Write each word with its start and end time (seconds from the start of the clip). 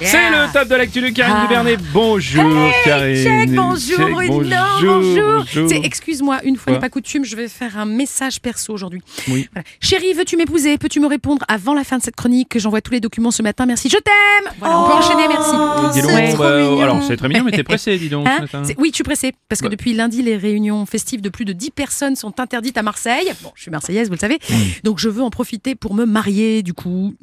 C'est 0.00 0.30
le 0.30 0.52
top 0.52 0.68
de 0.68 0.74
l'actu 0.76 1.00
de 1.00 1.08
Karine 1.08 1.34
Ah. 1.38 1.42
Dubernet. 1.46 1.76
Bonjour 1.92 2.44
Hey, 2.44 2.72
Karine. 2.84 3.24
check, 3.24 3.50
bonjour 3.54 3.78
Check, 3.98 4.14
Bruno, 4.14 4.32
bonjour, 4.32 4.94
bonjour. 5.00 5.24
bonjour. 5.38 5.68
C'est- 5.68 5.80
Excuse-moi, 5.84 6.38
une 6.44 6.56
fois 6.56 6.72
n'est 6.72 6.78
pas 6.78 6.88
coutume, 6.88 7.24
je 7.24 7.34
vais 7.34 7.48
faire 7.48 7.76
un 7.76 7.84
message 7.84 8.40
perso 8.40 8.72
aujourd'hui. 8.72 9.00
Oui. 9.28 9.48
Voilà. 9.52 9.64
Chérie, 9.80 10.12
veux-tu 10.14 10.36
m'épouser? 10.36 10.78
Peux-tu 10.78 11.00
me 11.00 11.06
répondre 11.08 11.44
avant 11.48 11.74
la 11.74 11.82
fin 11.82 11.98
de 11.98 12.02
cette 12.02 12.14
chronique? 12.14 12.48
Que 12.48 12.58
j'envoie 12.60 12.80
tous 12.80 12.92
les 12.92 13.00
documents 13.00 13.30
ce 13.32 13.42
matin 13.42 13.66
Merci, 13.66 13.88
je 13.88 13.96
t'aime 13.96 14.52
Voilà, 14.60 14.78
on 14.80 14.86
peut 14.86 14.92
enchaîner, 14.94 15.26
merci. 15.28 15.50
Dis 15.94 16.02
donc, 16.02 16.10
Ouais. 16.12 16.34
bah, 16.38 16.82
alors 16.84 17.02
c'est 17.02 17.16
très 17.16 17.28
mignon, 17.28 17.42
mais 17.44 17.50
t'es 17.52 17.62
pressé, 17.64 17.98
dis 17.98 18.08
donc. 18.08 18.26
Hein? 18.26 18.34
ce 18.36 18.42
matin. 18.42 18.62
C'est- 18.64 18.76
oui, 18.78 18.90
je 18.90 18.94
suis 18.96 19.04
pressée, 19.04 19.32
parce 19.48 19.60
que 19.60 19.66
Bah. 19.66 19.70
depuis 19.72 19.94
lundi, 19.94 20.22
les 20.22 20.36
réunions 20.36 20.86
festives 20.86 21.20
de 21.22 21.28
plus 21.28 21.44
de 21.44 21.52
10 21.52 21.70
personnes 21.72 22.14
sont 22.14 22.38
interdites 22.40 22.78
à 22.78 22.82
Marseille. 22.82 23.32
Bon, 23.42 23.50
je 23.56 23.62
suis 23.62 23.70
marseillaise, 23.70 24.08
vous 24.08 24.14
le 24.14 24.18
savez. 24.20 24.38
Donc 24.84 24.98
je 25.00 25.08
veux 25.08 25.22
en 25.22 25.30
profiter 25.30 25.74
pour 25.74 25.94
me 25.94 26.04
marier, 26.04 26.62
du 26.62 26.72
coup. 26.72 27.14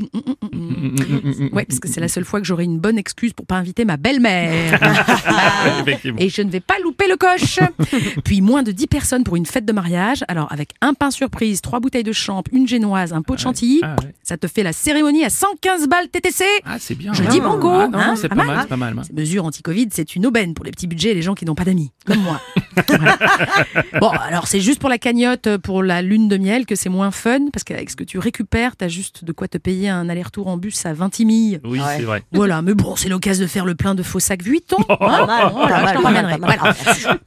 Ouais, 1.54 1.66
parce 1.66 1.80
que 1.80 1.88
c'est 1.88 2.02
la 2.02 2.08
seule 2.10 2.26
fois 2.26 2.42
que 2.42 2.46
j'aurai 2.46 2.65
une 2.66 2.80
bonne 2.80 2.98
excuse 2.98 3.34
pour 3.34 3.46
pas 3.46 3.56
inviter 3.56 3.86
ma 3.86 3.98
belle-mère. 3.98 4.80
Et 6.18 6.30
je 6.30 6.42
ne 6.42 6.50
vais 6.52 6.60
pas 6.60 6.76
louper 6.84 7.08
le 7.08 7.16
coche. 7.18 7.60
Puis 8.24 8.42
moins 8.42 8.64
de 8.64 8.72
10 8.72 8.88
personnes 8.88 9.24
pour 9.24 9.36
une 9.36 9.46
fête 9.46 9.66
de 9.66 9.74
mariage. 9.74 10.24
Alors 10.28 10.52
avec 10.52 10.72
un 10.82 10.94
pain 10.94 11.12
surprise, 11.12 11.62
trois 11.62 11.80
bouteilles 11.80 12.04
de 12.04 12.12
champ, 12.12 12.44
une 12.52 12.68
génoise, 12.68 13.14
un 13.14 13.22
pot 13.22 13.36
de 13.36 13.40
chantilly, 13.40 13.80
Ah 13.84 13.96
ouais. 14.04 14.14
ça 14.24 14.38
te 14.38 14.48
fait 14.48 14.64
la 14.64 14.74
cérémonie 14.74 15.24
à 15.24 15.30
115 15.30 15.88
balles 15.88 16.10
TTC. 16.10 16.44
Ah, 16.66 16.78
c'est 16.80 16.96
bien. 16.96 17.14
Je 17.14 17.24
hein. 17.24 17.28
dis 17.30 17.40
banco, 17.40 17.70
Ah, 17.70 17.88
non, 17.88 17.98
hein, 18.00 18.08
non, 18.10 18.16
c'est 18.16 18.30
pas 18.30 18.36
pas 18.36 18.44
mal. 18.44 18.56
mal, 18.56 18.64
c'est 18.64 18.70
pas 18.70 18.78
mal. 18.78 18.96
Ces 19.08 19.14
mesures 19.14 19.46
anti-Covid, 19.46 19.88
c'est 19.92 20.16
une 20.16 20.26
aubaine 20.26 20.54
pour 20.54 20.66
les 20.66 20.72
petits 20.72 20.88
budgets 20.88 21.12
et 21.12 21.16
les 21.16 21.22
gens 21.22 21.36
qui 21.36 21.46
n'ont 21.46 21.56
pas 21.56 21.66
d'amis, 21.66 21.92
comme 22.06 22.20
moi. 22.22 22.42
Bon, 24.00 24.10
alors 24.10 24.48
c'est 24.48 24.60
juste 24.60 24.80
pour 24.80 24.90
la 24.90 24.98
cagnotte, 24.98 25.58
pour 25.58 25.82
la 25.84 26.02
lune 26.02 26.28
de 26.28 26.38
miel, 26.38 26.66
que 26.66 26.76
c'est 26.76 26.90
moins 26.90 27.12
fun, 27.12 27.48
parce 27.52 27.64
qu'avec 27.64 27.90
ce 27.90 27.96
que 27.96 28.04
tu 28.04 28.20
récupères, 28.20 28.76
t'as 28.76 28.88
juste 28.88 29.24
de 29.24 29.32
quoi 29.32 29.48
te 29.48 29.58
payer 29.58 29.90
un 29.90 30.10
aller-retour 30.10 30.48
en 30.48 30.58
bus 30.58 30.86
à 30.86 30.94
20 30.94 31.20
milles. 31.22 31.62
Oui, 31.64 31.80
c'est 31.98 32.04
vrai. 32.04 32.24
Voilà, 32.32 32.62
mais 32.62 32.74
bon, 32.74 32.96
c'est 32.96 33.10
l'occasion 33.10 33.44
de 33.44 33.50
faire 33.50 33.66
le 33.66 33.76
plein 33.76 33.96
de 33.96 34.04
faux 34.04 34.20
sacs 34.20 34.44
Vuitton. 34.44 34.78
hein. 34.90 34.96
Voilà, 35.00 35.94
je 35.94 36.02
ramènerai. 36.04 36.38
Voilà. 36.40 36.74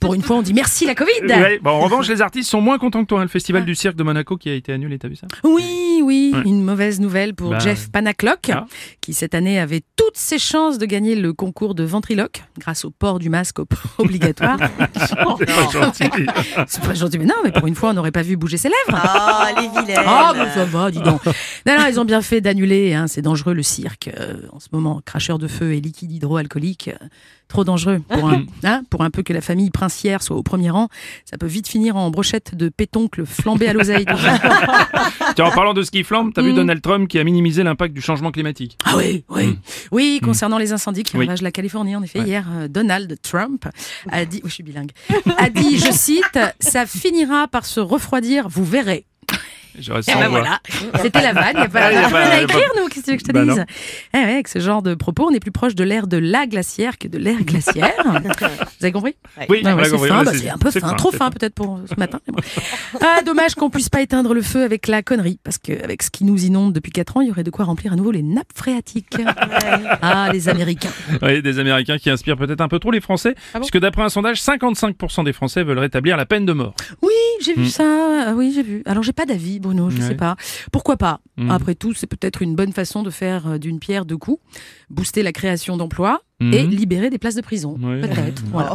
Pour 0.01 0.15
une 0.15 0.23
fois, 0.23 0.37
on 0.37 0.43
dit 0.43 0.53
merci 0.55 0.85
la 0.87 0.95
Covid. 0.95 1.11
Ouais, 1.27 1.59
bon, 1.62 1.71
en 1.71 1.81
revanche, 1.81 2.09
les 2.09 2.21
artistes 2.21 2.51
sont 2.51 2.61
moins 2.61 2.79
contents 2.79 3.03
que 3.03 3.09
toi. 3.09 3.21
hein, 3.21 3.23
Le 3.23 3.29
festival 3.29 3.65
du 3.65 3.75
cirque 3.75 3.97
de 3.97 4.03
Monaco 4.03 4.37
qui 4.37 4.51
a 4.51 4.55
été 4.55 4.73
annulé, 4.73 4.99
t'as 4.99 5.09
vu 5.09 5.17
ça? 5.17 5.27
Oui, 5.45 6.01
oui, 6.05 6.33
Ouais. 6.35 6.43
une 6.45 6.62
mauvaise 6.62 7.01
nouvelle 7.01 7.35
pour 7.35 7.51
Bah, 7.51 7.59
Jeff 7.59 7.91
Panaclock, 7.91 8.51
Ah. 8.53 8.67
qui 9.01 9.15
cette 9.15 9.35
année 9.35 9.59
avait 9.59 9.83
toutes 9.97 10.17
ses 10.17 10.39
chances 10.39 10.79
de 10.79 10.85
gagner 10.87 11.15
le 11.15 11.33
concours 11.33 11.75
de 11.75 11.85
ventriloque 11.85 12.43
grâce 12.59 12.85
au 12.85 12.91
port 12.91 13.19
du 13.19 13.31
masque 13.31 13.59
ob- 13.59 13.69
obligatoire. 13.99 14.59
C'est 15.39 15.47
pas 15.47 15.70
gentil. 15.70 16.05
C'est 16.67 16.83
pas 16.83 16.94
gentil, 16.94 17.19
mais 17.19 17.25
non, 17.27 17.34
mais 17.44 17.53
pour 17.53 17.67
une 17.67 17.75
fois, 17.75 17.91
on 17.91 17.94
n'aurait 17.94 18.11
pas 18.12 18.22
vu 18.22 18.36
bouger 18.36 18.56
ses 18.56 18.69
lèvres. 18.69 19.00
Ah, 19.03 19.48
les 19.56 19.69
vilaines. 19.69 20.05
Ah, 20.06 20.33
bah 20.34 20.50
ça 20.53 20.64
va, 20.64 20.91
dis 20.91 21.00
donc. 21.00 21.25
Non, 21.27 21.77
non, 21.78 21.86
ils 21.89 21.98
ont 22.00 22.05
bien 22.05 22.22
fait 22.22 22.41
d'annuler, 22.41 22.94
hein, 22.94 23.06
c'est 23.06 23.22
dangereux 23.22 23.55
le 23.55 23.62
cirque. 23.62 24.11
euh, 24.19 24.34
en 24.53 24.61
ce 24.61 24.69
moment, 24.72 25.00
cracheur 25.05 25.39
de 25.39 25.48
feu 25.48 25.72
et 25.75 25.81
liquide 25.81 26.11
hydroalcoolique, 26.12 26.89
euh, 26.89 27.06
trop 27.48 27.64
dangereux. 27.64 28.00
Pour 28.09 28.28
un, 28.28 28.42
hein, 28.64 28.83
pour 28.91 29.03
un 29.03 29.11
peu 29.11 29.22
que 29.22 29.33
la 29.33 29.41
famille 29.41 29.70
princière 29.70 30.22
soit 30.22 30.36
au 30.36 30.42
premier 30.42 30.70
rang, 30.70 30.89
ça 31.25 31.39
peut 31.39 31.47
vite 31.47 31.69
finir 31.69 31.97
en 31.97 32.11
brochette 32.11 32.55
de 32.55 32.69
pétoncle 32.69 33.25
flambé 33.25 33.69
à 33.69 33.72
l'oseille. 33.72 34.05
Tiens, 35.36 35.44
en 35.47 35.50
parlant 35.50 35.75
de 35.75 35.83
ski 35.83 36.05
flamme, 36.05 36.33
t'as 36.33 36.42
vu 36.42 36.53
Mm. 36.53 36.56
Donald 36.56 36.83
Trump 36.83 37.09
qui 37.09 37.19
a 37.19 37.25
minimisé 37.25 37.62
l'impact 37.62 37.94
du 37.94 38.00
changement 38.00 38.31
climatique? 38.33 38.78
Ah 38.84 38.94
oui, 38.97 39.25
oui. 39.28 39.59
Oui, 39.92 40.20
concernant 40.25 40.59
les 40.59 40.72
incendies 40.72 41.03
qui 41.03 41.16
Mm. 41.16 41.20
Oui. 41.20 41.27
ravagent 41.27 41.42
la 41.42 41.50
Californie, 41.53 41.94
en 41.97 42.03
effet, 42.03 42.20
Ouais. 42.20 42.27
hier, 42.27 42.47
euh, 42.53 42.69
Donald 42.69 43.16
Trump 43.22 43.66
a 44.11 44.25
dit, 44.25 44.41
oh, 44.44 44.48
je 44.48 44.55
suis 44.55 44.62
bilingue, 44.62 44.91
a 45.37 45.51
dit, 45.51 45.79
je 45.79 45.91
cite, 45.93 46.39
ça 46.61 46.87
finira 46.87 47.48
par 47.48 47.67
se 47.67 47.81
refroidir, 47.81 48.48
vous 48.48 48.65
verrez. 48.65 49.08
J'aurais 49.81 50.00
Et 50.00 50.03
sans 50.03 50.19
ben 50.19 50.28
voix. 50.28 50.41
voilà, 50.41 50.61
c'était 51.03 51.21
la 51.22 51.33
vanne, 51.33 51.53
il 51.55 51.59
n'y 51.61 51.65
a 51.66 51.69
pas 51.69 51.81
Ah, 51.94 52.11
pas- 52.11 52.19
à 52.31 52.41
écrire, 52.43 52.69
nous, 52.77 52.89
qu'est-ce 52.89 53.06
que 53.06 53.19
je 53.19 53.25
te 53.25 53.33
Bah 53.33 53.44
dise. 53.44 53.65
Eh 54.15 54.16
ouais, 54.19 54.22
Avec 54.25 54.49
ce 54.49 54.59
genre 54.59 54.83
de 54.83 54.94
propos, 54.94 55.28
on 55.31 55.34
est 55.34 55.41
plus 55.41 55.53
proche 55.53 55.75
de 55.75 55.84
l'ère 55.84 56.06
de 56.06 56.16
la 56.16 56.47
glaciaire 56.47 56.99
que 56.99 57.09
de 57.09 57.19
l'ère 57.19 57.43
glaciaire. 57.43 57.93
Vous 58.06 58.84
avez 58.84 58.93
compris 58.93 59.15
Oui, 59.49 59.62
ouais, 59.62 59.65
c'est 59.65 59.65
bah, 59.65 59.84
c'est- 60.33 60.49
un 60.50 60.59
peu 60.59 60.71
fin, 60.71 60.81
fin, 60.81 60.94
trop 60.94 61.11
fin 61.11 61.19
fin. 61.19 61.31
peut-être 61.31 61.55
pour 61.55 61.81
ce 61.89 61.94
matin. 61.99 62.21
mais 62.27 62.33
bon. 62.34 62.41
Ah, 63.00 63.22
dommage 63.25 63.55
qu'on 63.55 63.71
puisse 63.71 63.89
pas 63.89 64.00
éteindre 64.03 64.34
le 64.34 64.43
feu 64.43 64.62
avec 64.65 64.87
la 64.89 65.03
connerie, 65.03 65.39
parce 65.44 65.59
qu'avec 65.59 66.03
ce 66.03 66.10
qui 66.10 66.25
nous 66.25 66.45
inonde 66.45 66.72
depuis 66.72 66.93
4 66.93 67.16
ans, 67.16 67.21
il 67.21 67.28
y 67.28 67.31
aurait 67.31 67.45
de 67.45 67.50
quoi 67.50 67.65
remplir 67.65 67.93
à 67.93 67.97
nouveau 67.97 68.10
les 68.10 68.22
nappes 68.22 68.53
phréatiques. 68.55 69.16
Ah, 70.03 70.31
les 70.33 70.49
Américains. 70.49 70.91
Oui, 71.22 71.43
des 71.43 71.59
Américains 71.59 71.99
qui 71.99 72.10
inspirent 72.10 72.37
peut-être 72.37 72.60
un 72.60 72.69
peu 72.69 72.78
trop 72.78 72.91
les 72.91 73.00
Français, 73.00 73.34
Ah 73.37 73.59
bon 73.59 73.60
puisque 73.60 73.78
d'après 73.78 74.03
un 74.03 74.09
sondage, 74.09 74.41
55% 74.41 75.25
des 75.25 75.33
Français 75.33 75.62
veulent 75.62 75.78
rétablir 75.78 76.16
la 76.16 76.27
peine 76.27 76.47
de 76.47 76.53
mort. 76.53 76.75
Oui, 77.03 77.12
j'ai 77.41 77.54
vu 77.54 77.62
Mm. 77.62 77.69
ça. 77.69 78.25
Ah 78.28 78.34
Oui, 78.34 78.53
j'ai 78.54 78.62
vu. 78.62 78.82
Alors, 78.87 79.03
j'ai 79.03 79.12
pas 79.12 79.26
d'avis, 79.26 79.60
Bruno, 79.60 79.91
je 79.91 79.99
Ouais. 80.00 80.09
sais 80.09 80.15
pas. 80.15 80.37
Pourquoi 80.72 80.97
pas? 80.97 81.21
Mm. 81.37 81.50
Après 81.50 81.75
tout, 81.75 81.94
c'est 81.94 82.06
peut-être 82.06 82.43
une 82.43 82.54
bonne 82.54 82.72
façon 82.72 83.03
de 83.03 83.10
faire 83.10 83.47
euh, 83.47 83.59
d'une 83.59 83.78
pierre 83.78 84.04
deux 84.04 84.16
coups, 84.16 84.43
booster 84.91 85.22
la 85.22 85.32
création 85.32 85.77
d'emplois 85.77 86.22
Mhm. 86.41 86.54
et 86.54 86.62
libérer 86.62 87.10
des 87.10 87.19
places 87.19 87.34
de 87.34 87.41
prison. 87.41 87.76
Peut-être. 87.81 88.43
Voilà. 88.53 88.75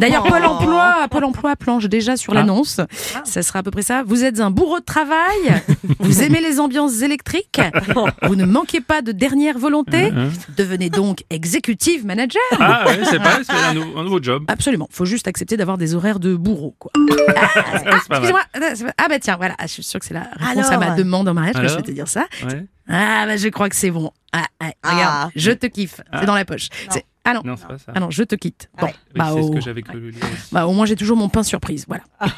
D'ailleurs, 0.00 0.22
Pôle 0.24 0.44
emploi, 0.44 1.06
Pôle 1.10 1.24
emploi 1.24 1.56
planche 1.56 1.86
déjà 1.86 2.16
sur 2.18 2.32
Ah. 2.34 2.36
l'annonce. 2.36 2.80
Ça 3.24 3.42
sera 3.42 3.60
à 3.60 3.62
peu 3.62 3.70
près 3.70 3.80
ça. 3.82 4.02
Vous 4.06 4.22
êtes 4.22 4.38
un 4.40 4.50
bourreau 4.50 4.80
de 4.80 4.84
travail. 4.84 5.62
vous 5.98 6.22
aimez 6.22 6.40
les 6.42 6.60
ambiances 6.60 7.00
électriques. 7.00 7.60
Vous 8.24 8.36
ne 8.36 8.44
manquez 8.44 8.80
pas 8.82 9.00
de 9.02 9.12
dernière 9.12 9.58
volonté. 9.58 10.10
Devenez 10.58 10.90
donc 10.90 11.24
executive 11.30 12.04
manager. 12.04 12.40
Ah 12.58 12.84
ouais, 12.86 13.00
c'est 13.04 13.18
pas, 13.18 13.38
c'est 13.44 13.52
un, 13.52 13.74
nou- 13.74 13.98
un 13.98 14.04
nouveau 14.04 14.22
job. 14.22 14.44
Absolument. 14.48 14.88
Faut 14.90 15.06
juste 15.06 15.26
accepter 15.26 15.56
d'avoir 15.56 15.78
des 15.78 15.94
horaires 15.94 16.20
de 16.20 16.34
bourreau, 16.36 16.74
quoi. 16.78 16.90
Ah, 16.94 17.60
mal. 17.74 17.94
Excusez-moi. 17.96 18.40
Ah, 18.54 18.92
Ah 18.98 19.06
bah 19.08 19.18
tiens, 19.18 19.36
voilà. 19.36 19.54
Je 19.62 19.66
suis 19.68 19.82
sûre 19.82 20.00
que 20.00 20.06
c'est 20.06 20.14
la 20.14 20.26
réponse 20.38 20.70
à 20.70 20.76
ma 20.78 20.90
demande 20.90 21.28
en 21.28 21.34
mariage. 21.34 21.56
je 21.66 21.76
vais 21.76 21.82
te 21.82 21.90
dire 21.92 22.08
ça. 22.08 22.26
Ouais. 22.46 22.66
Ah 22.92 23.24
bah 23.26 23.36
je 23.36 23.48
crois 23.48 23.68
que 23.68 23.76
c'est 23.76 23.90
bon. 23.92 24.10
Ah, 24.32 24.44
ah, 24.60 24.70
Ah. 24.82 24.92
regarde, 24.94 25.30
je 25.36 25.50
te 25.50 25.66
kiffe. 25.66 26.00
Ah. 26.12 26.20
C'est 26.20 26.26
dans 26.26 26.34
la 26.34 26.44
poche. 26.44 26.68
C'est- 26.90 27.04
Ah 27.24 27.34
non. 27.34 27.42
Non, 27.44 27.56
c'est 27.56 27.66
pas 27.68 27.78
ça. 27.78 27.92
Ah 27.94 28.00
non, 28.00 28.10
je 28.10 28.22
te 28.22 28.34
quitte. 28.34 28.70
Bon, 28.80 28.88
bah, 29.14 29.26
c'est 29.34 29.42
ce 29.42 29.46
au... 29.48 29.50
que 29.52 29.60
j'avais 29.60 29.82
cru 29.82 30.10
lire. 30.10 30.24
bah, 30.52 30.66
au 30.66 30.72
moins 30.72 30.86
j'ai 30.86 30.96
toujours 30.96 31.16
mon 31.18 31.28
pain 31.28 31.42
surprise. 31.42 31.84
Voilà. 31.86 32.04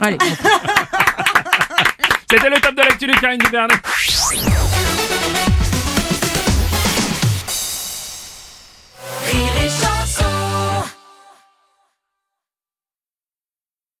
Allez. 0.00 0.18
C'était 2.28 2.50
le 2.50 2.60
top 2.60 2.74
de 2.74 2.80
l'actu 2.82 3.06
de 3.06 3.12
Karine 3.12 3.38
Dubernet. 3.38 3.74